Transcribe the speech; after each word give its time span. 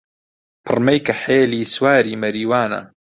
پڕمەی 0.65 0.99
کەحێلی 1.07 1.69
سواری 1.73 2.19
مەریوانە 2.21 2.81